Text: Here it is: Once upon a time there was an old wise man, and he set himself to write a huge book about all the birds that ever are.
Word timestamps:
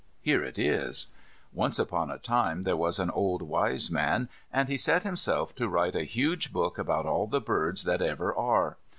Here 0.19 0.43
it 0.43 0.57
is: 0.57 1.09
Once 1.53 1.77
upon 1.77 2.09
a 2.09 2.17
time 2.17 2.63
there 2.63 2.75
was 2.75 2.97
an 2.97 3.11
old 3.11 3.43
wise 3.43 3.91
man, 3.91 4.29
and 4.51 4.67
he 4.67 4.75
set 4.75 5.03
himself 5.03 5.53
to 5.57 5.69
write 5.69 5.95
a 5.95 6.05
huge 6.05 6.51
book 6.51 6.79
about 6.79 7.05
all 7.05 7.27
the 7.27 7.39
birds 7.39 7.83
that 7.83 8.01
ever 8.01 8.33
are. 8.33 8.77